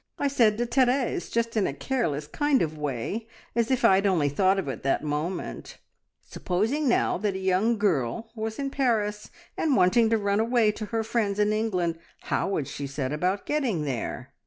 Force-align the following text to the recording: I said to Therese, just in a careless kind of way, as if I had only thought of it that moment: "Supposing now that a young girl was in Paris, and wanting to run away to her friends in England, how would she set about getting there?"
I 0.17 0.29
said 0.29 0.57
to 0.57 0.65
Therese, 0.65 1.29
just 1.29 1.55
in 1.55 1.67
a 1.67 1.75
careless 1.75 2.25
kind 2.25 2.63
of 2.63 2.75
way, 2.75 3.27
as 3.55 3.69
if 3.69 3.85
I 3.85 3.93
had 3.93 4.07
only 4.07 4.29
thought 4.29 4.57
of 4.57 4.67
it 4.67 4.81
that 4.81 5.03
moment: 5.03 5.77
"Supposing 6.23 6.89
now 6.89 7.19
that 7.19 7.35
a 7.35 7.39
young 7.39 7.77
girl 7.77 8.31
was 8.35 8.57
in 8.57 8.71
Paris, 8.71 9.29
and 9.55 9.75
wanting 9.75 10.09
to 10.09 10.17
run 10.17 10.39
away 10.39 10.71
to 10.71 10.87
her 10.87 11.03
friends 11.03 11.37
in 11.37 11.53
England, 11.53 11.99
how 12.21 12.49
would 12.49 12.67
she 12.67 12.87
set 12.87 13.11
about 13.13 13.45
getting 13.45 13.83
there?" 13.83 14.33